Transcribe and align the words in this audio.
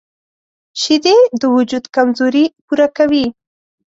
شیدې 0.81 1.17
د 1.41 1.43
وجود 1.55 1.85
کمزوري 1.95 2.45
پوره 2.65 2.87
کوي 2.97 3.25